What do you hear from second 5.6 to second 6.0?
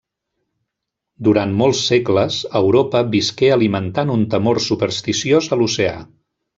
l'oceà.